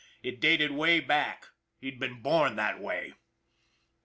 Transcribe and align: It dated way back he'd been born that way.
It 0.23 0.39
dated 0.41 0.71
way 0.71 0.99
back 0.99 1.49
he'd 1.77 1.99
been 1.99 2.23
born 2.23 2.55
that 2.55 2.79
way. 2.79 3.13